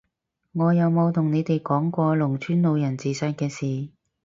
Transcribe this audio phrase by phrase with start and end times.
[0.53, 3.89] 我有冇同你哋講過農村老人自殺嘅事？